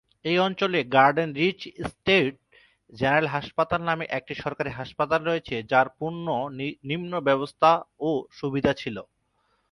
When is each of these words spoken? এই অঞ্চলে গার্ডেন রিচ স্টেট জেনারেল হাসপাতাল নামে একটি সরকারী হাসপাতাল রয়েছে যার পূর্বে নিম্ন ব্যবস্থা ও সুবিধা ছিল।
এই 0.25 0.37
অঞ্চলে 0.39 0.79
গার্ডেন 0.95 1.29
রিচ 1.33 1.59
স্টেট 1.87 2.33
জেনারেল 2.93 3.27
হাসপাতাল 3.35 3.81
নামে 3.89 4.05
একটি 4.17 4.33
সরকারী 4.43 4.71
হাসপাতাল 4.79 5.21
রয়েছে 5.25 5.55
যার 5.71 5.87
পূর্বে 5.97 6.35
নিম্ন 6.89 7.13
ব্যবস্থা 7.27 7.69
ও 8.01 8.09
সুবিধা 8.39 8.71
ছিল। 8.81 8.97